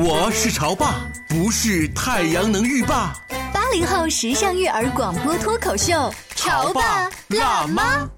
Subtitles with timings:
[0.00, 3.12] 我是潮爸，不是太阳能浴霸。
[3.52, 8.08] 八零后时尚育儿广播脱口秀，潮爸辣妈。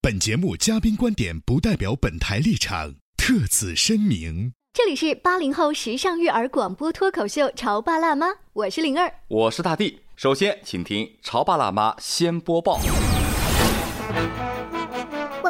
[0.00, 4.52] 本节目嘉宾观点不代表本台立场，特此声明。
[4.72, 10.00] 这里是八零后时尚育儿广播脱口秀《潮爸辣妈》，我是灵儿，我是大地。
[10.16, 12.80] 首先，请听《潮爸辣妈》先播报。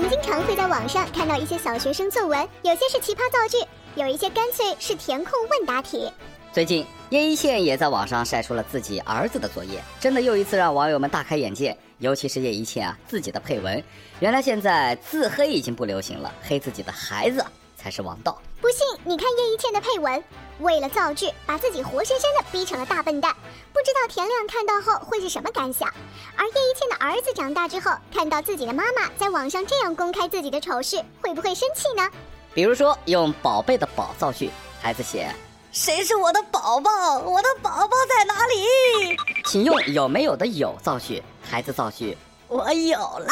[0.03, 3.65] 我们经常会在网上看到一些小学生作文，有些是奇葩造句，
[3.95, 6.11] 有一些干脆是填空问答题。
[6.53, 11.77] 最近，叶一茜也在网上晒出了自己儿子的作业，真的又一次让网友们大开眼界。
[11.99, 13.81] 尤其是叶一茜啊，自己的配文，
[14.19, 17.45] 原来现在自黑已经不流行了，黑自己的孩子
[17.77, 18.37] 才是王道。
[18.63, 20.23] 不信，你看叶一茜的配文，
[20.61, 23.35] 为了造句，把自己活生生的逼成了大笨蛋。
[23.73, 25.93] 不知道田亮看到后会是什么感想？
[26.37, 32.09] 而叶一茜的儿子长大之后，看到自己的妈妈在网上这样公开自己的丑事，会不会生气呢？
[32.55, 34.49] 比如说用“宝贝”的“宝”造句，
[34.81, 35.29] 孩子写
[35.73, 37.19] ：“谁是我的宝宝？
[37.19, 41.21] 我的宝宝在哪里？”请用“有没有”的“有”造句。
[41.43, 43.27] 孩子造句，我有了。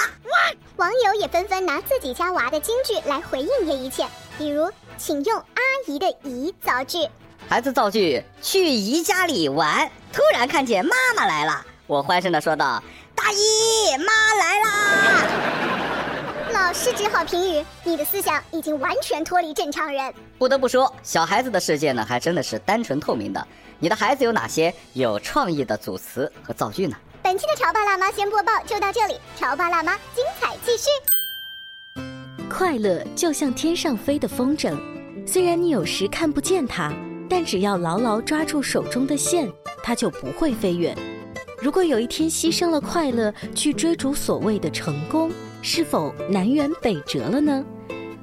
[0.74, 4.08] 网友也纷纷拿自己家娃的金句来回应叶一茜，
[4.40, 7.06] 比如，请用阿姨的“姨”造句。
[7.46, 12.82] 孩子造句，去姨家里玩，突然看见妈妈来了，我欢声的说道
[13.14, 15.28] ：“大姨妈来啦！”
[16.58, 20.14] 老师只好评语：你的思想已经完全脱离正常人。
[20.38, 23.46] 不得不说，小孩子的世界呢，还真的是单纯透明的。
[23.78, 26.96] 你的孩子有哪些有创意的组词和造句呢？
[27.22, 30.88] 本期的潮爸辣妈先播报就到这里，潮爸辣妈精彩继续。
[32.50, 34.76] 快乐就像天上飞的风筝，
[35.24, 36.92] 虽然你有时看不见它，
[37.28, 39.48] 但只要牢牢抓住手中的线，
[39.84, 40.94] 它就不会飞远。
[41.62, 45.30] 如果有一天牺牲了快乐去追逐所谓的成功，
[45.62, 47.64] 是否南辕北辙了呢？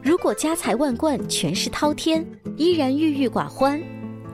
[0.04, 2.26] 如果家财万贯全是滔天，
[2.58, 3.82] 依然郁郁寡欢，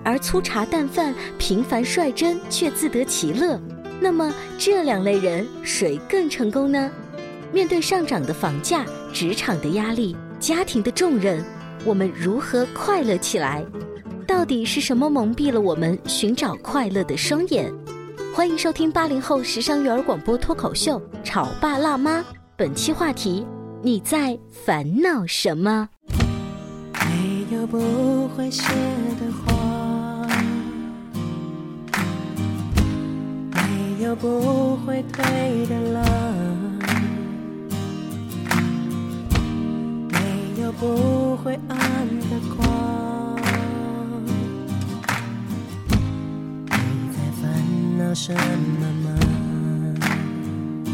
[0.04, 3.62] 而粗茶淡饭平凡率真却自得其乐。
[4.02, 6.92] 那么这两类人谁更成功呢？
[7.54, 8.84] 面对上涨的房价、
[9.14, 11.46] 职场的压力、家庭的重任，
[11.86, 13.64] 我们如何快乐起来？
[14.26, 17.72] 到底是什么蒙蔽了我们寻找快乐的双眼？
[18.34, 22.22] 欢迎收听八零后时尚育儿广播脱口秀《潮爸辣妈》，
[22.56, 23.46] 本期话题：
[23.84, 25.88] 你在烦恼什么？
[27.06, 30.28] 没有不会谢的花。
[33.52, 36.04] 没有不会退的浪，
[40.64, 41.78] 没有不会暗
[42.22, 43.38] 的光。
[46.70, 49.33] 你在烦恼什么吗？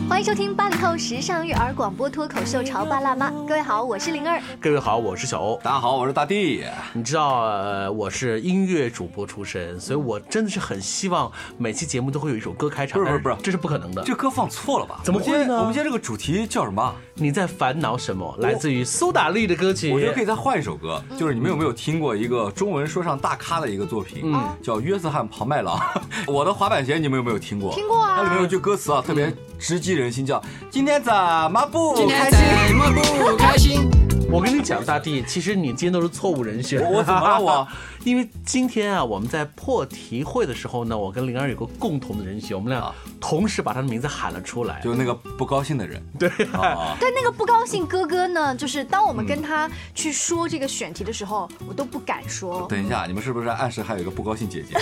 [0.09, 3.29] 欢迎收听八零后时尚育儿广播脱口秀《潮爸辣妈》。
[3.45, 4.41] 各位好，我是灵儿。
[4.59, 5.59] 各位好，我是小欧。
[5.63, 6.65] 大家好，我是大地。
[6.93, 12.99] 你知道，呃，我是音乐主播出身，所以我真的是很希望每期节目都会有一首歌开场。
[12.99, 14.01] 不是不是不是，这是不可能的。
[14.03, 14.99] 这歌放错了吧？
[15.03, 15.59] 怎么会呢？
[15.59, 16.93] 我们今天这个主题叫什么？
[17.13, 18.35] 你在烦恼什么？
[18.39, 19.93] 来自于苏打绿的歌曲。
[19.93, 24.23] 我觉得可以再换一首歌，就是你们有没有听过一个中文说唱大咖的一个作品？
[24.25, 25.77] 嗯，叫《约瑟翰·庞麦郎》。
[26.27, 27.71] 我的滑板鞋，你们有没有听过？
[27.73, 28.17] 听过啊。
[28.17, 32.39] 它里面有句歌词啊，特别直击人心，叫“今天怎么不开心？
[32.67, 33.89] 怎么不开心？”
[34.31, 36.79] 我跟你讲，大地，其实你今天都是错误人选。
[36.83, 37.41] 我怎么了？
[37.41, 37.67] 我
[38.06, 46.00] 因为今天啊，我们在破题会的时候呢，我跟灵儿有个共同的人选，我们俩同时把他的名字喊了出来，就那个不高兴的人。
[46.19, 52.67] 对， 但，那个不高兴哥哥呢，就是当我们跟他去说这个选题的时候，我都不敢说。
[52.69, 54.77] 等一下，你们是不是暗示还有一个不高兴姐姐？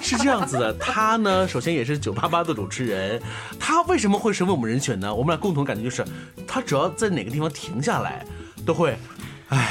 [0.00, 3.20] 是这样子的，他呢，首先也是九八八的主持人，
[3.58, 5.14] 他为什么会成为我们人选呢？
[5.14, 6.04] 我们俩共同感觉就是，
[6.46, 8.24] 他只要在哪个地方停下来，
[8.64, 8.96] 都会，
[9.48, 9.68] 唉。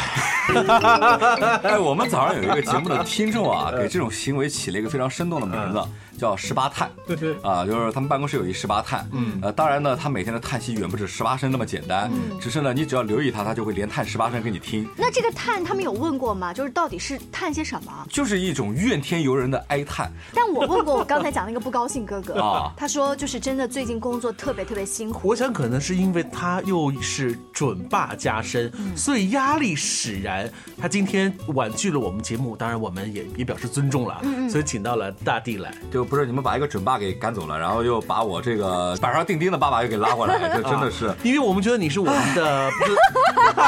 [1.62, 5.80] 哎，我们早上有一个节目的听众啊，给这种行为起了一个非常生动的名字，
[6.20, 16.54] 叫十八叹，对对，啊，就是他们办公室有一十八叹，嗯呃，当然呢，他每天的叹息远不止十八声那么简单，只是呢，你只要留意他，他就会连叹十八声给你听，那这个叹他们有问过吗？
[16.54, 18.06] 就是到底是叹些什么？
[18.10, 20.12] 就是一种怨天尤人的哀叹。
[20.36, 25.28] 但我问过我刚才讲那个不高兴哥哥啊他说就是真的最近工作特别特别辛苦。
[25.28, 30.50] 我想可能是因为他又是准爸加身，所以压力使然。
[30.78, 35.74] 他今天婉拒了我们节目，当然我们也也表示尊重了，所以请到了大地来。
[35.92, 41.14] 就不是你们把一个准爸给赶走了，然后又把我这个 板上钉钉的爸爸又给拉回来， 这真的是。
[41.24, 42.72] 因为我们觉得你是我们的，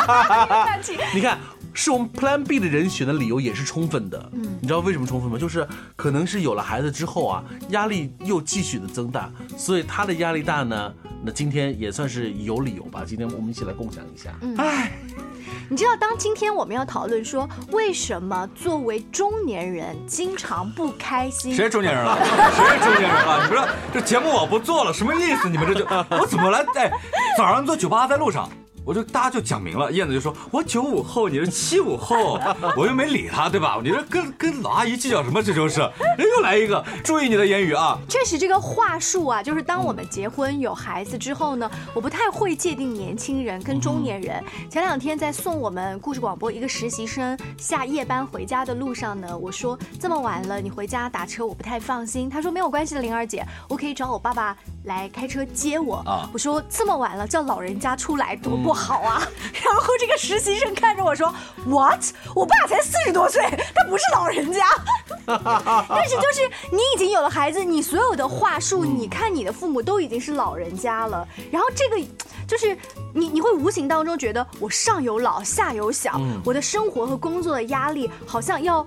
[1.14, 1.38] 你看，
[1.74, 4.30] 是我们 Plan B 的人选的理由也是充分的。
[4.34, 5.38] 嗯，你知道为什么充分吗？
[5.38, 10.92] 就是可能是有了孩子之后啊，压力又继续的增大，所以他的压力大呢。
[11.24, 13.04] 那今天也算是有理由吧。
[13.06, 14.32] 今天我们一起来共享一下。
[14.58, 14.92] 哎，
[15.70, 21.54] 你知道，当今天我们要讨论说，为什么作为中年人经常不开心？
[21.54, 22.18] 谁是中年人了？
[22.56, 23.48] 谁是中年人了？
[23.50, 25.50] 你说这节目我不做了，什么意思？
[25.50, 26.66] 你们这就我怎么来？
[26.76, 26.92] 哎，
[27.38, 28.50] 早上坐酒吧在路上。
[28.92, 32.38] 我就大家就讲明了，燕子就说：“我九五后，你是七五后。
[32.76, 33.80] ”我又没理他，对吧？
[33.82, 35.42] 你说跟跟老阿姨计较什么？
[35.42, 35.80] 这就是，
[36.18, 37.98] 人又来一个，注意你的言语啊！
[38.10, 44.44] 确实，这个话术啊，就是当我们结婚有孩子之后呢，我不太会界定年轻人跟中年人。
[44.70, 52.30] 前两天在送我们故事广播一个实习生下夜班回家的路上呢，我说这么晚了，你回家打车我不太放心。
[52.30, 56.04] 他说没有关系的，灵儿姐，我可以找我爸爸来开车接我。
[56.06, 58.72] 啊，我说这么晚了叫老人家出来多不。
[58.72, 59.22] 不好啊！
[59.64, 61.34] 然后这个实习生看着我说
[61.68, 62.04] ：“What？
[62.34, 63.42] 我爸才四十多岁，
[63.76, 64.66] 他不是老人家。
[65.28, 71.28] 但是就是你已经有了孩子，你所有的话术，你看你的父母都已经是老人家了。
[71.52, 72.04] 然后这个
[72.48, 72.76] 就是
[73.14, 78.86] 你，你会无形当中觉得我上有老下有小，我的生活和工作的压力好像要。”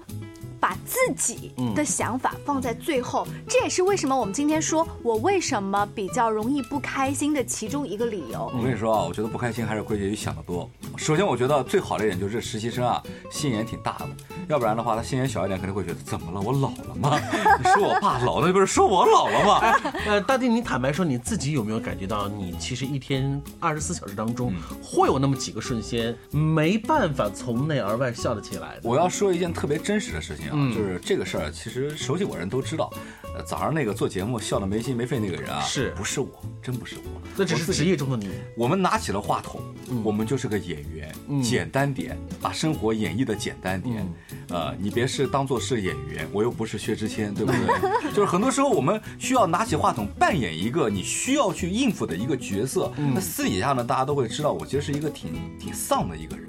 [0.64, 8.50] 把自己的想法放在最后，这也是为什么我们今天说我为什么比较容易不开心的其中一个理由。
[8.56, 10.66] 我跟你说啊，我觉得不开心还是归结于想得多。
[10.96, 14.08] 首先，我觉得最好的一点就是实习生啊，心眼挺大的，
[14.48, 16.40] 要不然的话，他心眼小一点，肯定会觉得怎么了？
[16.40, 17.20] 我老了吗？
[17.62, 19.92] 你说我爸老，那不是说我老了吗？
[20.08, 24.50] 呃，大弟，你坦白说，你自己有没有感觉到，你其实一天二十四小时当中，
[24.82, 28.78] 会有那么几个瞬间没办法从内而外笑得起来？
[28.82, 30.72] 我要说一件特别真实的事情啊。
[30.74, 32.92] 就是这个事儿，其实熟悉我人都知道。
[33.36, 36.28] 呃，早上那个做节目笑得没心没肺那个人啊，是不是我？
[36.62, 38.30] 真不是我，那只是职业中的你。
[38.56, 39.60] 我们拿起了话筒，
[40.04, 44.06] 我们就是个演员，简单点，把生活演绎的简单点。
[44.50, 47.60] 呃，你别是当做是演员，我又不是薛之谦，对不对？
[48.14, 52.92] 就是很多时候我们需要拿起话筒扮演一个你需要去应付的一个角色。
[52.96, 56.44] 那私底下呢，大家都会知道，我其实是一个挺挺丧的一个人。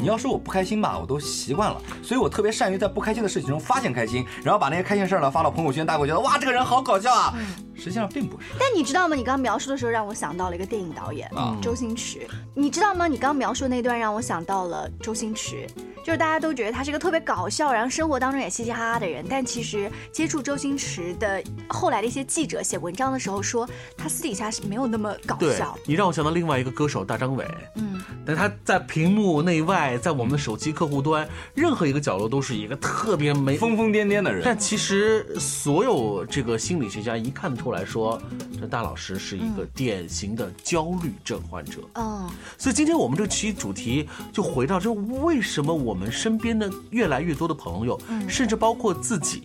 [0.00, 7.34] 你要说我不开心吧，我都习惯了，所以我特别善于在不开心的事情中发现开心，然后把那些开心事儿呢发到朋友圈，大家会觉得哇，这个人好搞笑啊。
[7.80, 8.46] 实际上并不是。
[8.58, 9.16] 但你知道吗？
[9.16, 12.26] 你刚刚描述的时候让我想到了一个电影导演啊，周星驰。
[12.54, 13.08] 你知道吗？
[13.08, 15.66] 你刚刚描述那段让我想到了周星驰，
[16.04, 19.24] 就是大家都觉得他是个特别搞笑，然后生活当中也嘻嘻哈哈的人。
[19.28, 25.76] 但其实接触周星驰的后来的一些记者写文章的时候说，他私底下是没有那么搞笑。
[25.86, 34.42] 你让我想到另外一个歌手大张伟，嗯，但他在屏幕内外，在我们的手机客户端任何一个角落都是一个特别没疯疯癫癫的人。
[34.44, 38.20] 但其实所有这个心理学家一看得出来说，
[38.60, 41.80] 这大老师是一个典型的焦虑症患者。
[41.94, 42.28] 嗯，
[42.58, 49.42] 所以今天我们这期主题就回到这：为什么我们身边的越来越多的朋友，甚至包括自己，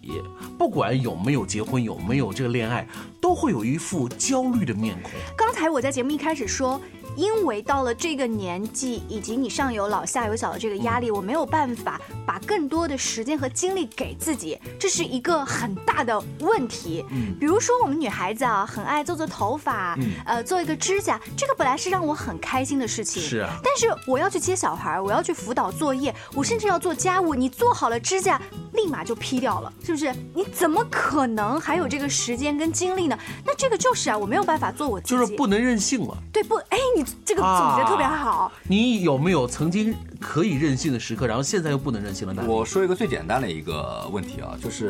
[0.57, 2.87] 不管有没有结婚，有没有这个恋爱，
[3.21, 5.11] 都会有一副焦虑的面孔。
[5.37, 6.81] 刚才我在节目一开始说。
[7.15, 17.05] 因为到了这个年纪，以及你上有老下有小的这个压力，我没有办法把更多的时间和精力给自己，这是一个很大的问题。
[17.11, 23.21] 嗯，比如说我们女孩子啊，很爱做做头发，呃，做一个指甲，这个本来是让我很开心的事情。
[23.21, 23.57] 是啊。
[23.63, 28.41] 但是我要去接小孩，我要去辅导作业，我甚至要做家务，你做好了指甲，
[28.75, 30.13] 立马就批掉了，是不是？
[30.33, 33.17] 你怎么可能还有这个时间跟精力呢？
[33.45, 36.17] 那这个就是啊，我没有办法做我自己，就是不能任性了。
[36.31, 37.05] 对，不，哎，你。
[37.23, 38.51] 这个总结特别好。
[38.67, 39.95] 你有没有曾经
[40.27, 42.43] 可以任性的时刻，然后现在又不能任性了呢？
[42.47, 44.87] 我说一个最简单的一个问题啊，就是，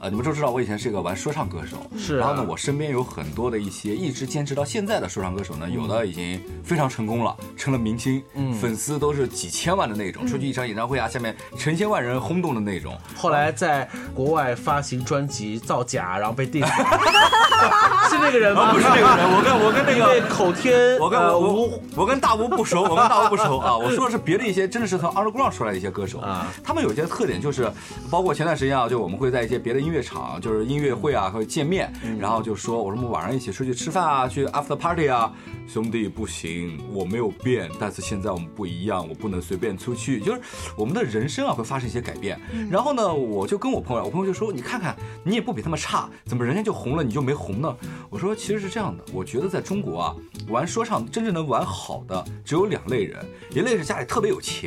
[0.00, 2.18] 呃，你们都知道我以前是一个玩说唱歌手，是。
[2.18, 8.20] 然后呢，我身边有很多的一些一直坚持到现在的说唱歌手呢，有的已经非常成功了，成了明星，
[8.60, 12.98] 粉丝都是几千万的那种，出去一场演唱会啊，下面成千万人轰动的那种。
[13.16, 16.66] 后来在国外发行专辑造假，然后被 diss，
[18.10, 18.72] 是那个人吗？
[18.72, 21.80] 不是那个人，我跟我跟那个口天，我跟吴。
[21.94, 23.76] 我跟大吴不熟，我跟大吴不熟啊。
[23.76, 26.18] 我说的是别的一些真的是从 underground 出来的一些歌手。
[26.20, 27.70] 啊，他们有一些特点，就是
[28.10, 35.30] 包括前段时间啊，就我们会在一些别的音乐场，就是音乐会啊会见面，然后就说我说我们晚上一起出去吃饭啊，去 after party 啊，
[35.68, 40.40] 兄弟不行，我没有变，但是现在我们不一样，我不能随便出去，就是
[40.74, 42.40] 我们的人生啊会发生一些改变。
[42.70, 47.76] 然后呢，我就跟我朋友，我朋友就说，你看看你也不比他们差，怎么人家就红了，你就没红呢？
[48.08, 50.16] 我说其实是这样的，我觉得在中国啊，
[50.48, 54.61] 玩说唱真正能玩好的只有两类人，一类是家里特别有钱，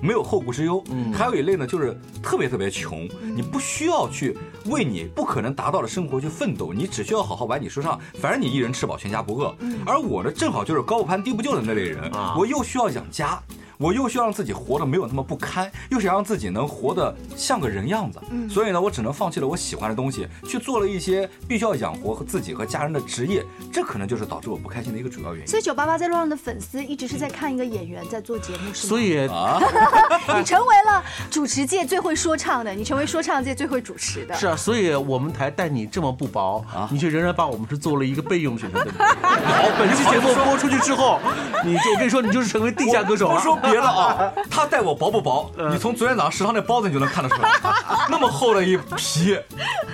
[0.00, 4.36] 没有后顾之忧，嗯还有一类呢就是特别特别穷，你不需要去
[4.66, 9.54] 为你不可能达到的生活去奋斗，你只需要好好玩你身上，反正你一人吃饱全家不饿。
[9.84, 13.40] 而我呢，正好就是高不攀低不就的那类人，我又需要养家。
[13.78, 25.46] 我又需要让自己活得没有那么不堪，又想让自己能活得像个人样子，所以呢，我只能放弃了我喜欢的东西，去做了一些必须要养活和自己和家人的职业，这可能就是导致我不开心的一个主要原因。
[25.46, 28.88] 所以九八八在路上的粉丝一直是在看一个演员在做节目，是吗？
[28.88, 29.60] 所以啊
[30.38, 34.34] 你成为了主持界最会说唱的，你成为说唱界最会主持的。
[34.34, 38.78] 是啊，所以我们台待你这么不薄啊，你却仍然把我们是做了一个备用选手。
[38.80, 41.20] 好，本期节目播出去之后，
[41.64, 43.42] 你就我跟你说，你就是成为地下歌手了。
[43.70, 44.32] 别的啊。
[44.50, 45.50] 他待我薄不薄？
[45.70, 47.50] 你从昨天早上食堂那包子你就能看得出来，
[48.08, 49.38] 那么厚的一皮。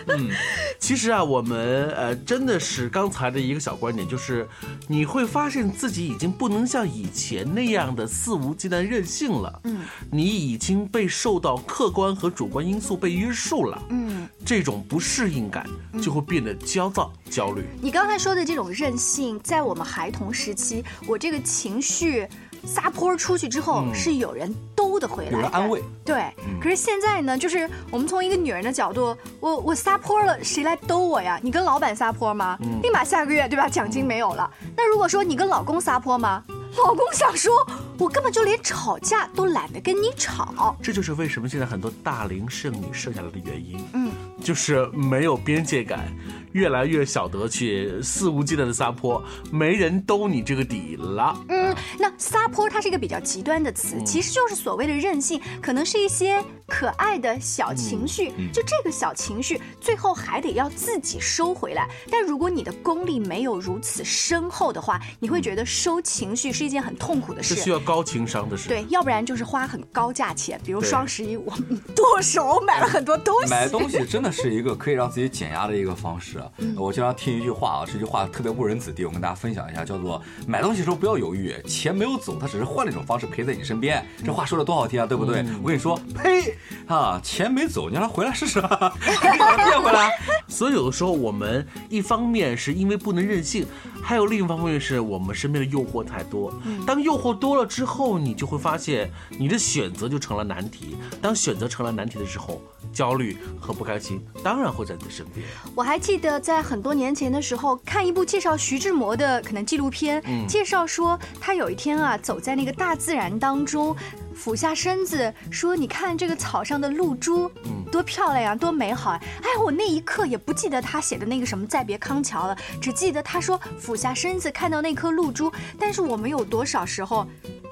[0.09, 0.31] 嗯，
[0.79, 4.49] 其实啊，我们呃真的是刚才的一个小观点，就是
[4.88, 9.61] 你会发现自己已经不能像以前那样的肆无忌惮任性了。
[9.64, 13.83] 嗯，你已经被受到客观和主观因素被约束了。
[13.91, 15.67] 嗯，这种不适应感
[16.02, 17.64] 就会变得焦躁、焦虑。
[17.81, 22.29] 你刚才说的这种任性，在我们孩童时期，我这个情绪。
[22.64, 25.83] 撒泼出去之后是有人兜的回来，有人安慰。
[26.04, 31.38] 对，可是现在呢，就是我们从一个女人的角度，我我撒泼了，谁来兜我呀？
[31.42, 32.59] 你跟老板撒泼吗？
[32.83, 33.69] 立马下个月对吧？
[33.69, 34.50] 奖金没有了。
[34.76, 36.42] 那如果说你跟老公撒泼吗？
[36.78, 37.52] 老公想说，
[37.99, 40.75] 我根本就连吵架都懒得跟你吵。
[40.83, 43.85] 这就是为什么现在很多大龄剩女剩下来的原因。
[43.92, 44.11] 嗯，
[44.42, 46.12] 就是没有边界感。
[46.52, 51.34] 越来越晓得去肆无忌惮的撒泼，没人兜你这个底了。
[51.49, 61.88] 嗯，那撒泼它是一个比较极端的词，其实就是所谓的任性，可能是一些可爱的小情绪，就这个小情绪最后还得要自己收回来。
[62.11, 68.68] 但如果你的功力没有如此深厚的话，你会觉得收情绪是一件很痛苦的事，是需要高情商的事。
[68.68, 71.50] 对，要不然就是花很高价钱，比如双十一我
[71.96, 73.49] 剁手买了很多东西。
[73.50, 76.43] 买东西真的是一个可以让自己减压的一个方式。
[76.77, 84.05] 我经常听一句话啊，这句话特别误人子弟，我跟大家分享一下，叫做买东西的时候不要犹豫，钱没有走，他只是换了一种方式陪在你身边。
[84.25, 85.45] 这话说的多好听啊，对不对？
[85.62, 90.11] 我跟你说，呸啊，钱没走，你让他回来试试，变回来。
[90.49, 93.67] 所以有的时候我们一方面是因为不能任性，
[94.03, 96.53] 还有另一方面是我们身边的诱惑太多。
[96.87, 100.97] 当诱惑多了之后，你就会发现你的选择就成了难题。
[101.21, 102.61] 当选择成了难题的时候，
[102.93, 105.47] 焦虑和不开心当然会在你的身边。
[105.75, 113.95] 我还记得在很多年前的时候，看一部介绍徐志摩的可能纪录片，介绍说他有一天啊，走在那个大自然当中，
[114.35, 125.52] 俯下身子说：“你看这个草上的露珠，嗯多漂亮呀，多美好啊！”哎，我那一刻也不记得他写的那个什么“再别康桥”了，只记得他说俯下身子看到那颗露珠。
[125.79, 127.26] 但是我们有多少时候，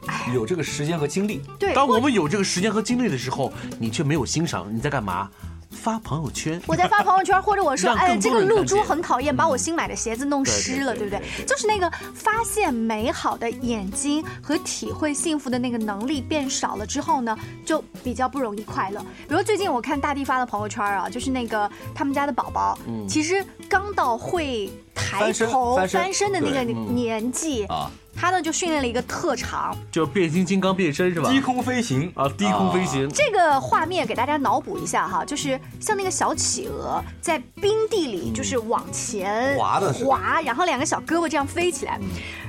[0.07, 1.43] 哎，有这个时间和精力？
[1.59, 5.31] 对，当我们有这个时间和精力的时候，你却没有欣赏，你在干嘛？
[5.71, 11.21] 发朋友圈，我在发朋友圈，或者我说，哎，这个露珠很讨厌，把我新买的鞋子弄湿了，对不对？
[11.47, 19.01] 就是那个发现美好的眼睛和体会幸福的那个能力变少了之后呢，就比较不容易快乐。
[19.29, 24.71] 比如最近我看大地发的朋友圈啊，就是那个他们家的宝宝，其实刚到会
[25.11, 27.91] 抬头翻身的那个年纪啊。
[28.13, 31.31] 他呢就训练了一个特长，就变形金刚变身是吧？
[31.31, 32.13] 低空飞行。
[32.15, 33.09] 啊，低空飞行。
[33.09, 41.99] 这个画面给大家脑补一下哈，就是像那个小企鹅在冰地里，就是往前滑的滑，然后两个小胳膊这样飞起来，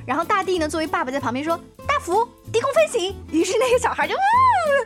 [0.05, 4.13] 然后大地呢作为爸爸在旁边说：“大福，低空飞行。”于是那个小孩就，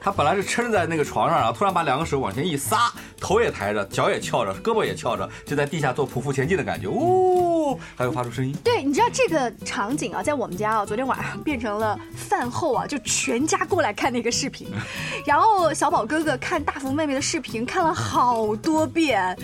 [0.01, 8.55] 他本来是撑在那个床上，然后突然把两个手往前一撒，头也抬着，脚也翘着，胳膊也翘着，就在地下做匍匐前进的感觉，呜，还会发出声音。
[8.63, 14.67] 对，你知道这个场景啊，在我们家啊，昨天晚上变成了饭后啊，就全家过来看那个视频，
[15.25, 19.35] 然后小宝哥哥看大福妹妹的视频看了好多遍，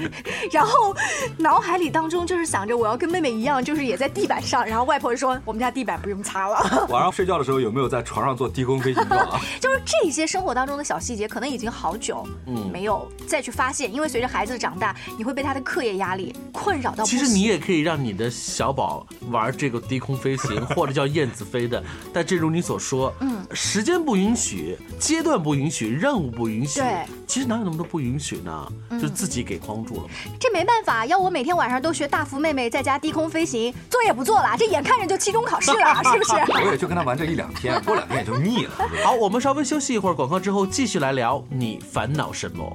[0.51, 0.95] 然后
[1.37, 6.87] 脑海里当中就是想着我要跟妹妹一样，就是也在地板上，然后外婆说我们家地板不用擦了。
[6.89, 9.39] 晚上睡觉的时候有没有在床上做低空飞行状啊？
[9.59, 17.03] 就是这些生活当中的小细节，可能已经好久嗯没有再去发现，因为随着孩子的长大，你会被他的课业压力困扰到。
[17.03, 18.11] 其实你也可以让你。
[18.11, 21.81] 的小宝玩这个低空飞行，或者叫燕子飞的，
[22.13, 28.67] 但正如你所说，嗯，时间不允许，阶段不允许，任务不允许，对，其实哪有那么多不允许呢？
[29.01, 30.09] 就自己给框住了。
[30.37, 36.33] 这没办法，要我每天晚上都学大福妹妹在家低空飞行，作业不做了，这眼看着就期中考试了， 是不是？
[36.65, 38.71] 我也就跟他玩这一两天，过两天也就腻了。
[39.03, 42.65] 好，我们稍微休息一会儿，广告之后继续来聊，你烦恼什么？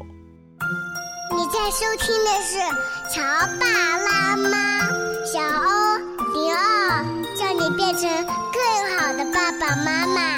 [1.37, 2.59] 你在收听的是
[3.15, 3.23] 《潮
[3.61, 3.67] 爸
[3.99, 4.49] 辣妈》，
[5.31, 5.99] 小欧
[6.33, 7.05] 零二，
[7.37, 8.09] 叫你变成
[8.53, 10.37] 更好的爸爸妈妈。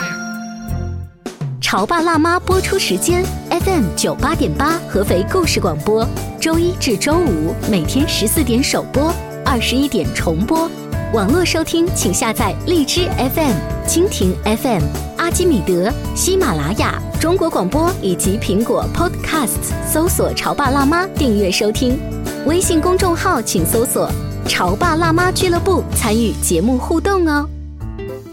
[1.61, 6.07] 潮爸辣妈播出时间：FM 九八点八，合肥故事广播，
[6.41, 9.13] 周一至周五每天十四点首播，
[9.45, 10.69] 二十一点重播。
[11.13, 14.83] 网络收听，请下载荔枝 FM、蜻蜓 FM、
[15.17, 21.99] 阿基米德、喜马拉雅、中国广播以及苹果 Podcasts，搜索“潮爸辣妈”订阅收听。
[22.45, 24.11] 微信公众号请搜索
[24.47, 27.49] “潮爸辣妈俱乐部”，参与节目互动哦。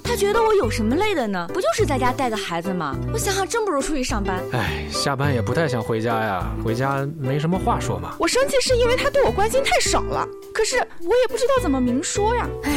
[0.04, 1.50] 他觉得我有什么累的呢？
[1.54, 2.94] 不就是在家带个孩子吗？
[3.14, 4.44] 我想想，真不如出去上班。
[4.52, 8.14] 哎，下班也不太想回家呀，回家没什么话说嘛。
[8.20, 12.46] 我生气是因为他对我关心太少了，可是我也不知道怎么明说呀。
[12.64, 12.72] 唉，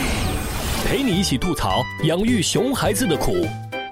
[0.84, 3.46] 陪你一起吐槽养育熊孩子的苦，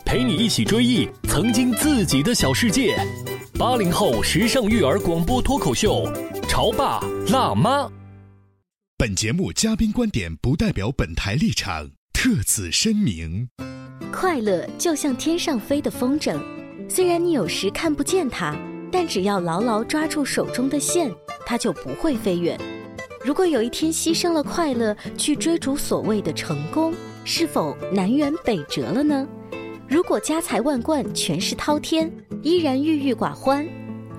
[0.04, 2.96] 陪你一起追忆曾经自己的小世界。
[3.58, 6.10] 八零后时尚育儿广播脱口秀，
[6.48, 7.88] 潮爸辣妈。
[8.96, 11.90] 本节目嘉宾观点不代表本台立场。
[12.12, 13.48] 特此声明。
[14.10, 16.40] 快乐就像天上飞的风筝，
[16.88, 18.56] 虽然你有时看不见它，
[18.90, 21.12] 但只要牢牢抓住手中的线，
[21.44, 22.58] 它就不会飞远。
[23.26, 29.26] 如果有一天牺牲了快乐去追逐所谓的成功，是否南辕北辙了呢？
[29.88, 32.08] 如果家财万贯、权势滔天，
[32.40, 33.66] 依然郁郁寡欢，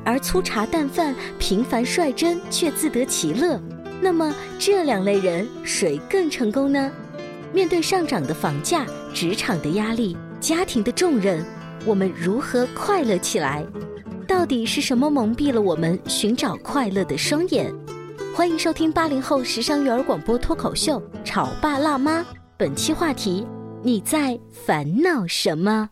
[0.04, 3.58] 而粗茶淡饭、平凡率真却自得其乐，
[4.02, 6.92] 那么这两类人谁更成功呢？
[7.54, 11.42] 面对上涨的房价、职场的压力、家庭的重任，
[11.86, 13.66] 我们如何快乐起来？
[14.28, 17.74] 到底是什么蒙蔽了我们寻找快乐的双眼？
[18.38, 22.22] 欢迎收听八零后时尚育儿广播脱口秀《潮爸辣妈》，
[22.56, 23.48] 本期话题：
[23.82, 25.90] 你在烦恼什么？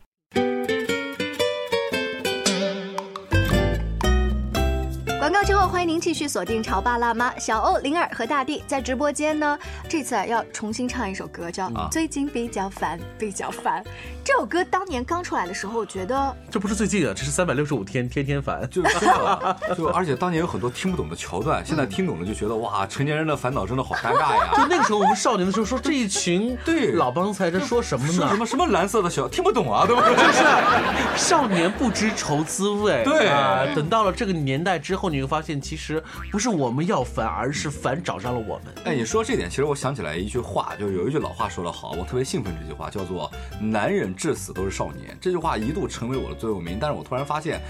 [5.17, 9.57] 广告欢迎您继续锁定《潮爸辣妈》，小欧、灵儿和大地在直播间呢。
[9.89, 13.83] 这次啊要重新唱一首歌，叫《最近比较烦，比较烦》。
[14.23, 18.67] 这首歌当年刚出来的时候，我觉得这不是最近啊，这是三百六十五天，天天烦。
[18.69, 18.81] 就
[19.75, 24.53] 就而且当年有很多听不懂的桥段，现在听懂了就觉得哇，成年人的烦恼真的好尴尬呀。
[24.55, 28.13] 就 那个时候我们少年的时候说这一群对老帮菜在说什么呢？
[28.13, 30.03] 说什么什么蓝色的小听不懂啊，对吧？
[30.15, 30.43] 就是
[31.17, 33.03] 少年不知愁滋味。
[33.03, 38.73] 对啊，等到了这个年代之后，你会发现其实不是我们要烦，而是烦找上了我们。
[38.85, 45.17] 哎，你说这点，其实我想起来一句话，就有一句老话说得好，我特别兴奋这句话，叫做“男人至死都是少年”。
[45.21, 47.61] 这句话一度成为我的座右铭，但是我突然发现。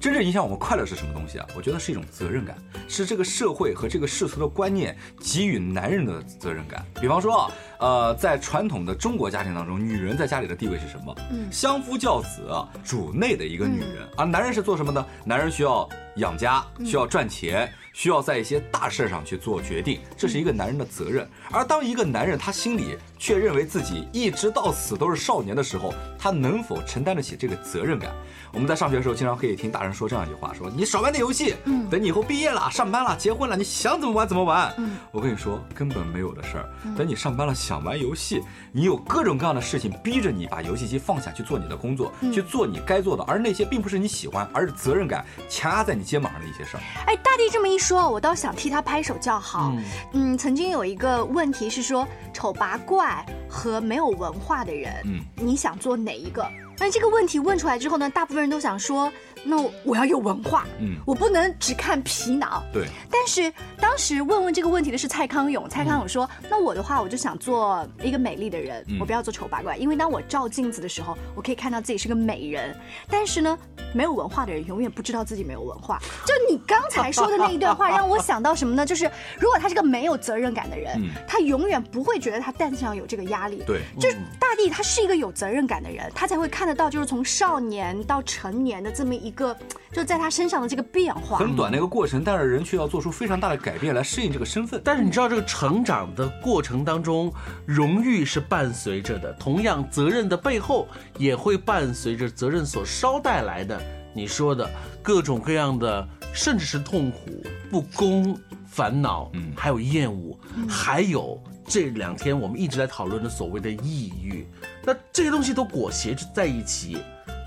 [0.00, 1.46] 真正影响我们快乐是什么东西啊？
[1.54, 2.56] 我觉得是一种责任感，
[2.88, 6.84] 是这个社会和这个世俗的观念给予男人的责任感。
[7.00, 7.48] 比方说，
[7.82, 11.12] 呃，在传统的中国家庭当中，女人在家里的地位是什么？
[11.32, 12.48] 嗯，相夫教子、
[12.84, 15.04] 主内的一个女人，而男人是做什么呢？
[15.24, 21.28] 男人需要养家，需要赚钱，需要在一些大事上去做决定，这是一个男人的责任。
[21.50, 28.12] 而当一个男人他心里却认为自己一直到死都是少年的时候，他能否承担得起这个责任感？
[28.52, 34.72] 我们在上学的时候，经常可以听大人说这样一句话：说你少玩点游戏，嗯，等你以后毕业了、上班了、结婚了，你想怎么玩怎么玩。
[34.76, 36.68] 嗯，我跟你说，根本没有的事儿。
[36.94, 46.80] 等你上班了，想玩游戏，你有各种各样的事情逼着你把游戏机放下去做你的工作，去做你该做的，而那些并不是你喜欢，而是责任感强压在你肩膀上的一些事儿。
[47.06, 49.72] 哎，大地这么一说，我倒想替他拍手叫好。
[50.12, 56.46] 嗯，曾经有一个问题是说，丑八怪和没有文化的人，嗯，你想做哪一个？
[56.78, 59.12] 那这个问题问出来之后呢，大部分人都想说。
[59.44, 62.86] 那我要有文化，嗯，我不能只看皮囊，对。
[63.10, 72.76] 但是当时问问这个问题的是蔡康永，蔡康永说：“那我的话，我就想做一个美丽的人，我不要做丑八怪，因为当我照镜子的时候，我可以看到自己是个美人。
[73.08, 73.58] 但是呢，
[73.92, 75.98] 没有文化的人永远不知道自己没有文化。
[76.24, 78.86] 就你刚才说的那一段话，让我想到什么呢？
[78.86, 83.62] 就是如果他是个没有责任感的人，他永远不会觉得他担子上有这个压力。
[83.66, 89.31] 对，就是大地，他是一个有责任感的人，他才会看得到，就是从少年到成年的这么一。
[89.32, 89.56] 一个
[89.90, 94.78] 就在他身上的这个变化很短的一个过程，但是人却要做出非常大的改变来适应这个身份。
[94.84, 97.32] 但是你知道，这个成长的过程当中，
[97.64, 103.80] 荣誉是伴随着的，同样责任的背后也会伴随着责任所捎带来的
[104.14, 104.68] 你说的
[105.02, 114.46] 各种各样的，甚至是痛苦、不公、烦恼，嗯，还有厌恶，还有这两天我们一直在讨论的所谓的抑郁，
[114.84, 116.98] 那这些东西都裹挟着在一起。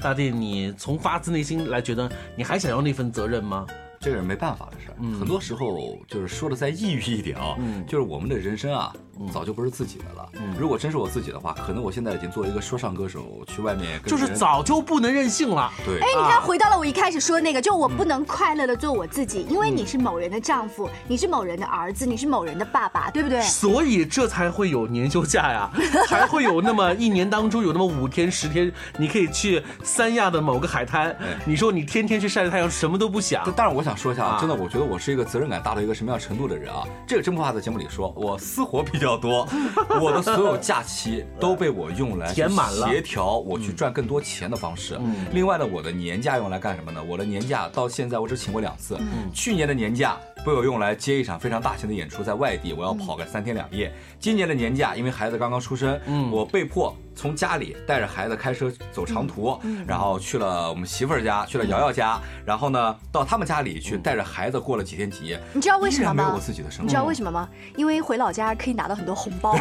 [0.01, 3.65] 大地，你从发自内心来觉得，你还想要那份责任吗？
[3.99, 7.57] 这个是没办法的事儿，很多时候就是说的再抑郁一点啊，
[7.88, 8.93] 就是我们的人生啊。
[9.34, 10.30] 早就不是自己的了。
[10.60, 15.71] 如果真是我自己的话，可能我现在已经作为一个说唱歌手去外面，就是早就不能任性了。
[15.86, 23.41] 对，哎，你看，回到了我一开始说的那个，就我不能快乐的做我自己，因为你是某人的丈夫，你是某人的儿子，你是某人的爸爸，对不对？
[23.41, 25.71] 所以这才会有年休假呀，
[26.08, 31.15] 才会有那么一年当中有那么五天十天，你可以去三亚的某个海滩。
[31.45, 33.43] 你说你天天去晒着太阳，什么都不想。
[33.56, 36.84] 但是我想说一下啊，真的，我觉得我是一个责任感大到一个什么样程度的人啊？
[37.08, 39.04] 这个真不怕在节目里说，我私活比较。
[39.05, 39.47] 比较多，
[40.01, 44.99] 我的所有假期都被我用来填满了，协调我去赚更多钱的方式。
[45.31, 46.99] 另外呢，我的年假用来干什么呢？
[47.07, 48.97] 我的年假到现在我只请过两次。
[49.31, 53.93] 去年的年假被我用来接一场非常大型的演出，在外地，我要跑个三天两夜。
[54.19, 55.99] 今年的年假，因为孩子刚刚出生，
[56.31, 56.95] 我被迫。
[57.15, 65.41] 从家里带着孩子开车走长途，然后去了我们媳妇儿家，去了瑶瑶家，然后呢到他们家里去带着孩子过了几天几夜。
[65.54, 66.23] 你知道为什么吗？
[66.25, 66.84] 没有我自己的生活。
[66.84, 67.47] 你知道为什么吗？
[67.78, 69.56] 因为回老家可以拿到很多红包。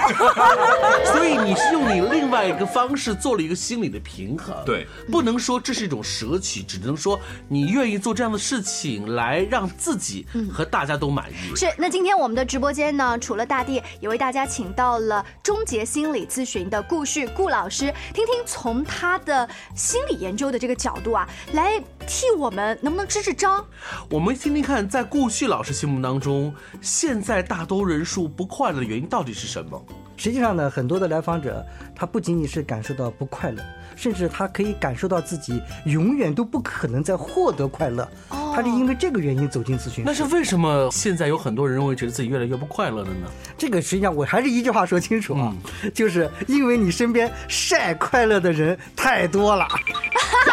[1.06, 4.56] 所以你是用你另外一个方式做了一个心理的平衡。
[4.66, 11.54] 对，不能说这是一种舍弃，只能说你愿意做这样的事情来让自己和大家都满意。
[11.54, 11.72] 是。
[11.78, 17.43] 那今天我们的直播间呢，除了大地，也为大家请到了终结心理咨询的顾旭顾。
[17.44, 23.62] 顾老师，听听从他的心理研究的这个角度啊，来替我们能不能支支招？
[24.08, 29.84] 我们听听看，在顾旭老师心目当中，现在大多人数不快乐的原因到底是什么？
[30.16, 33.62] 实际上呢，很多的来访者，他不仅仅是感受到不快乐，
[33.96, 38.08] 甚至他可以感受到自己永远都不可能再获得快乐。
[38.30, 40.04] 哦，他是因为这个原因走进咨询。
[40.06, 43.28] 那是为什么现在有很多人认为觉得自己越来越不快乐了呢？
[43.58, 45.54] 这个实际上我还是一句话说清楚啊，
[45.92, 49.66] 就是因为你身边晒快乐的人太多了。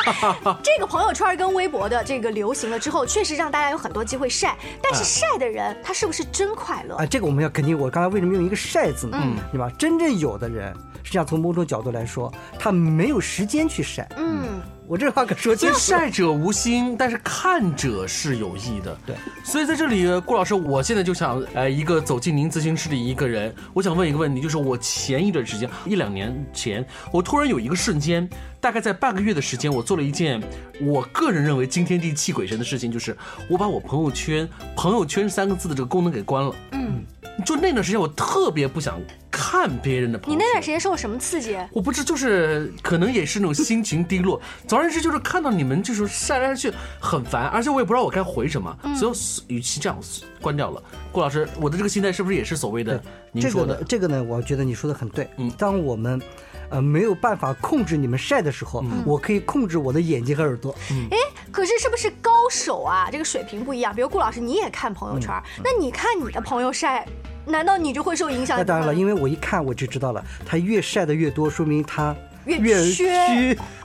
[0.63, 4.55] 这个朋友圈跟微博的这个流行了之后，确实让大家有很多机会晒。
[4.81, 7.05] 但是晒的人他是不是真快乐啊？
[7.05, 7.77] 这个我们要肯定。
[7.77, 9.17] 我刚才为什么用一个晒字呢？
[9.23, 9.71] 嗯，对吧？
[9.77, 14.07] 真正有的人，实际上从某种角度来说，他没有时间去晒。
[14.17, 14.61] 嗯。
[14.87, 18.93] 我这话可说清楚，晒者无心，但是看者是有意的。
[19.05, 28.29] 对，所以在这里，顾老师，我现在就想，呃，一个走进您咨询室的一个人，我想问一个问题，就是我前一段时间，一两年前，我突然有一个瞬间，
[28.61, 30.41] 大概在半个月的时间，我做了一件
[30.79, 33.17] 我个人认为惊天地泣鬼神的事情，就是
[33.49, 34.47] 我把我朋友圈
[34.77, 36.55] “朋友圈”三个字的这个功能给关了。
[36.71, 37.03] 嗯。
[37.45, 40.37] 就那段时间，我特别不想看别人的朋友。
[40.37, 41.57] 你那段时间受了什么刺激？
[41.71, 44.39] 我不知，就是可能也是那种心情低落。
[44.67, 49.97] 总而言之，就是看到你们就是晒来晒去很烦，而且我也不知道我该回什么，所以与其这样
[50.39, 50.83] 关掉了。
[51.11, 53.81] 顾老师，我的这个心态是不是也是所谓的您说的？
[53.85, 55.27] 这个呢，我觉得你说的很对。
[55.37, 56.21] 嗯，当我们
[56.69, 60.75] 呃没有办法控制你们晒的时候，我可以控制我的眼睛和耳朵。
[61.09, 61.17] 哎，
[61.51, 63.09] 可是是不是高手啊？
[63.11, 63.93] 这个水平不一样。
[63.95, 65.31] 比如顾老师，你也看朋友圈，
[65.63, 67.07] 那你看你的朋友晒。
[67.43, 68.55] 难道你就会受影响？
[68.55, 73.05] 那当然了，因为我一看我就知道了，他越晒的越多，说明他越虚。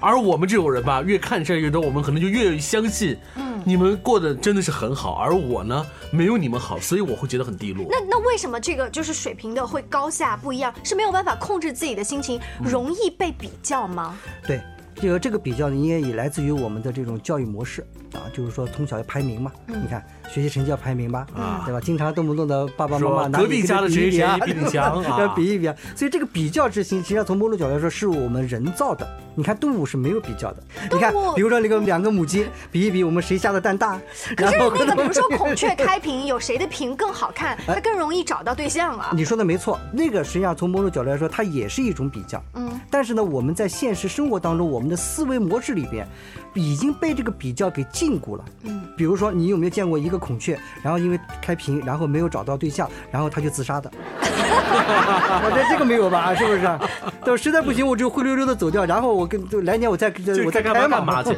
[0.01, 7.87] 而我们这种人吧，越看晒越多，我们可能就越相信，嗯，你们过得真的是很好，而我呢，没有你们好，所以我会觉得很低落。
[7.91, 10.73] 那那为什么这个就是水平的会高下不一样？
[10.83, 14.19] 是没有办法控制自己的心情，容易被比较吗？
[14.47, 14.61] 对。
[14.99, 19.53] 这个这个比较呢，应该也来自于我们的这种教育模式啊，就是说从小要排名嘛。
[19.67, 21.81] 你看学习成绩要排名吧，啊，对吧？
[21.81, 25.67] 经常动不动的爸爸妈妈拿隔壁家的谁谁比你强 啊，要比一比。
[25.95, 29.07] 所以这个比较之心，实际上从某种角度来说，是我们人造的。
[29.39, 30.63] 你看动物是没有比较的。
[30.91, 34.01] 你看，比如说那个两个母鸡比一比，我们谁下的蛋大？
[34.35, 39.11] 可是那个，比如说孔雀开屏，有谁的屏更好看，它更容易找到对象啊。
[39.13, 42.43] 你说的没错，那个实际上从某种角度来说，它也是一种比较。
[42.55, 42.81] 嗯。
[42.91, 46.07] 但是呢，我们在现实生活当中，我们的思维模式里边，
[46.55, 48.45] 已经被这个比较给禁锢了。
[48.63, 48.83] 嗯。
[48.97, 53.91] 比如说，你有没有见过一个孔雀，然后因为开屏，然后没有找到对象，然后他就自杀的？
[54.21, 56.79] 我觉得这个没有吧，是不是？
[57.25, 60.13] 等实在不行，我就灰溜溜的走掉，然后我跟来年我再
[60.45, 61.31] 我再开嘛去。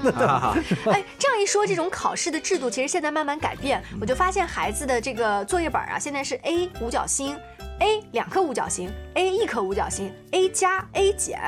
[0.90, 7.36] 哎，这样一说，这种考试的制度其实现在慢慢改变，我就发现孩子的这个作业本啊，现在是 A 五角星
[7.80, 11.38] ，A 两颗五角星，A 一颗五角星，A 加 A 减。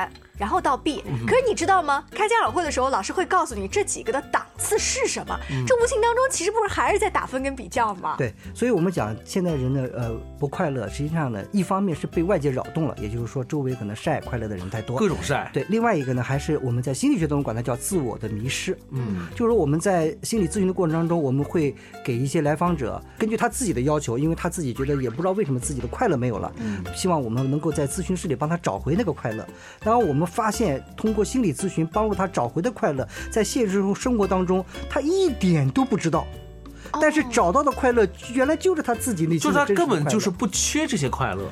[0.41, 1.03] 然后到 B。
[1.27, 2.03] 可是你知道吗？
[2.09, 5.39] 开家长会的时候，老师会告诉你这几个的档次是什么。
[5.67, 8.15] 这无形当中其实不是还是在打分跟比较吗？
[8.17, 15.51] 对，所以我们讲现在人的呃不快乐，实际上呢，一方面是被外界扰动了，也就是说周围可能晒快乐的人太多，各种晒。
[15.53, 18.75] 对，另外一个呢，还是我们在心理学当中管它叫自我的迷失。
[18.89, 29.45] 嗯，就是说我们在心理咨询的过程当中，我们会给一些来访者根据他自己的要求，因为他自己觉得也不知道为什么自己的快乐没有了，嗯，希望我们能够在咨询室里帮他找回那个快乐。
[29.79, 36.25] 当然我们发现，通过心理咨询帮助他找回的快乐，在现实中生活当中他一点都不知道，
[37.01, 41.43] 但是找到的快乐原来就是他自己内心，就是他根本就是不缺这些快乐。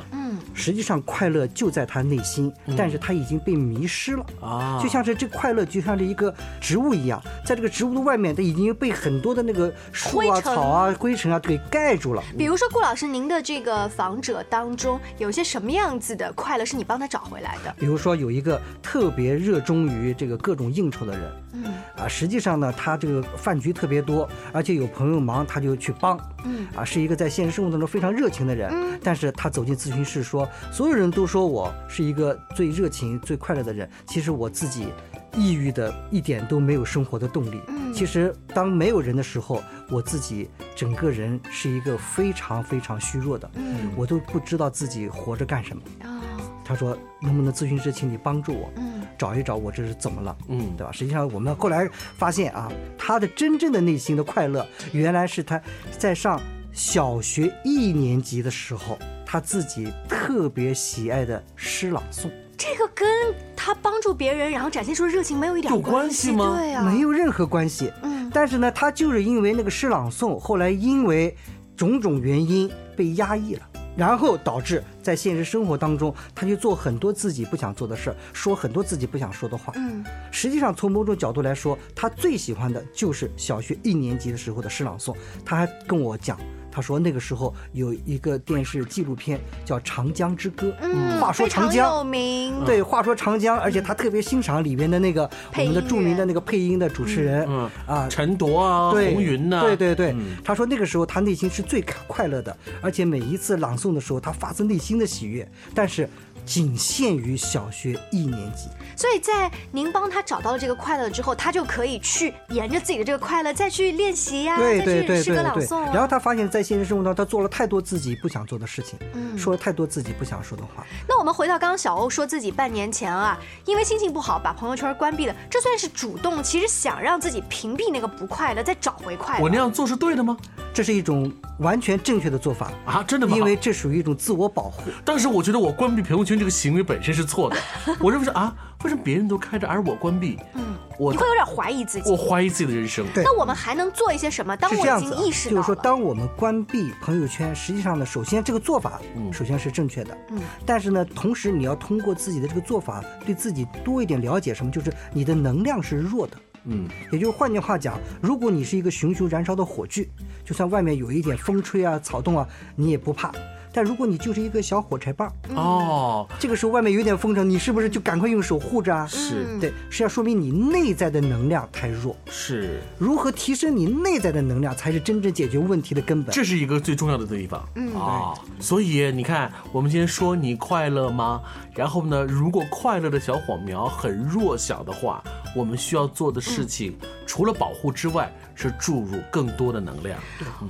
[0.53, 4.25] 实际上快乐就在他内心，但是他已经被迷失了。
[4.41, 4.79] 啊！
[4.81, 12.23] 就像是这快乐，就像是一个植物一样，在这个植物的外面，它已经被很多的那个树啊、草啊、灰尘啊给盖住了。
[12.37, 17.73] 比如说，顾老师，您的这个访者当中，有些什么样子的快乐是你帮他找回来的？
[17.77, 21.63] 比如说，有一个特别热衷于这个各种应酬的人，嗯。
[21.97, 26.65] 啊，实际上呢，他这个饭局特别多，而且有朋友忙，他就去帮，嗯。
[26.75, 28.71] 啊，是一个在现实生活当中非常热情的人，
[29.03, 30.47] 但是他走进咨询室说。
[30.71, 34.87] 所有人都说我是一个最热情、最快乐的人，其实我自己
[35.35, 37.59] 抑郁的一点都没有生活的动力。
[37.67, 43.49] 嗯，其实当没有人的时候，我自己整个人是一个非常非常虚弱的。
[43.55, 45.81] 嗯，我都不知道自己活着干什么。
[46.03, 46.21] 哦，
[46.63, 50.37] 他说能不能咨询师，请你帮助我，嗯，找一找我这是怎么了？
[50.47, 50.91] 嗯，对吧？
[50.91, 55.61] 实际上我们后来发现啊，他的真正的内心的快乐，原来是他
[55.97, 56.39] 在上
[56.79, 58.97] 小学一年级的时候。
[59.31, 63.07] 他自己特别喜爱的诗朗诵，这个跟
[63.55, 66.55] 他帮助别人然后展现出热情没有一点关系吗？
[66.57, 67.93] 对啊，没有任何关系。
[68.01, 71.37] 嗯，但是呢，他就是因为那个诗朗诵，后来因为
[71.77, 73.61] 种种原因被压抑了，
[73.95, 79.71] 然后导致在现实生活当中，他就做很多自己不想做的事儿，说很多自己不想说的话。
[79.75, 85.15] 嗯，实际上从某种角度来说，他最喜欢的就是小学一年级的时候的诗朗诵。
[85.45, 86.35] 他还跟我讲。
[86.71, 91.97] 他说那个时候有一个电视纪录片叫《长江之歌》，嗯，话说长江。
[91.97, 106.09] 有名，对，话说长江，而且他特别欣赏里边的那个我们的著名的那个配音的主持人，嗯啊，陈铎啊，红云呐，对对对，他说那个时候他内心是最快乐的，而且每一次朗诵的时候他发自内心的喜悦，但是。
[106.45, 115.67] 仅限于小学一年级，所以在您帮他找到了这个快乐之后，他就可以去沿着自己的这个快乐再去练习呀，对对对对对。
[115.93, 120.85] 然后他发现，在现实生活当中，他做了太多自己不想做的事情，嗯，说了太多自己不想说的话。
[121.07, 129.43] 那我们回到刚刚小欧说自己半年前啊，因为心情不好把朋友圈关闭了，这算是主动，其实想让自己屏蔽那个不快乐，再找回快乐。
[129.43, 130.35] 我那样做是对的吗？
[130.73, 133.37] 这是一种完全正确的做法啊，真的吗？
[133.37, 134.83] 因为这属于一种自我保护。
[135.05, 136.37] 但是我觉得我关闭朋友圈。
[136.39, 137.57] 这个行为本身是错的，
[137.99, 140.39] 我认为是啊，为什么别人都开着，而我关闭？
[140.53, 143.05] 嗯，我你会有点怀疑自己，我怀疑自己的人生。
[143.13, 144.55] 对，那我们还能做一些什么？
[144.55, 154.71] 当我已经意识到，就是说，当我们关闭朋友圈，实际上呢，首先这个做法，嗯，首先是正确的，嗯，但是呢，同时你要通过自己的这个做法，对自己多一点了解，什么？
[154.71, 160.09] 就是你的能量是弱的，嗯，也就是换句话讲，如果你是一个熊熊燃烧的火炬，
[160.45, 163.29] 就算外面有一点风吹啊、草动啊，你也不怕。
[163.71, 169.05] 但如果你就是一个小火柴棒哦，这个时候外面有点风声，你是不是就赶快用手护着啊？
[169.07, 172.15] 是对，是要说明你内在的能量太弱。
[172.29, 176.33] 是，如何提升你内在的能量，才是真正解决问题的根本。
[176.33, 177.63] 这是一个最重要的地方。
[177.75, 181.41] 嗯啊，所以你看，我们今天说你快乐吗？
[181.75, 185.23] 然后呢，如果快乐的小火苗很弱小的话，
[185.55, 188.31] 我们需要做的事情，除了保护之外。
[188.61, 190.19] 是注入更多的能量。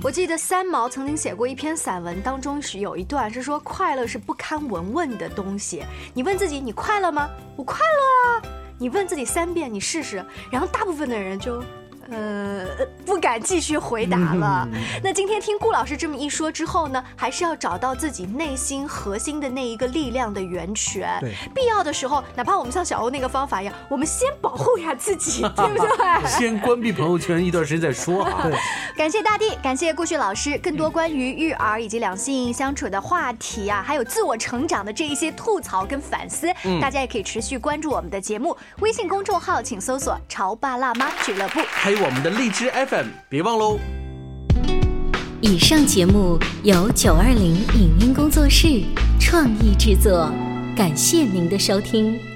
[0.00, 5.82] 我记得三毛曾经写过一篇散文，当中是有一段是说，快乐是不堪闻问的东西。
[6.14, 7.28] 你问自己，你快乐吗？
[7.56, 8.42] 我快乐啊。
[8.78, 10.24] 你问自己三遍，你试试。
[10.52, 11.60] 然后大部分的人就。
[12.10, 12.66] 呃，
[13.06, 14.68] 不敢继续回答了。
[15.02, 21.16] 那今天听顾老师这么一说之后呢，还是要找到自己内心核心的那一个力量的源泉。
[21.20, 26.28] 对，必要的时候，哪怕我们像小欧那个方法一样，我们先保护一下自己， 对不对？
[26.28, 28.24] 先关闭朋友圈一段时间再说。
[28.24, 28.58] 啊对，
[28.96, 41.60] 感谢大地，感谢顾旭老师，更多关于育儿以及两性相处的话题啊，还有自我成长的这一些吐槽跟反思，大家也可以持续关注我们的节目，微信公众号请搜索“潮爸辣妈俱乐部”。
[41.70, 41.99] 还有。
[42.02, 43.78] 我们的荔枝 FM，别忘喽！
[45.42, 48.82] 以上节目由九二零影音工作室
[49.20, 50.32] 创意制作，
[50.74, 52.29] 感谢您的收听。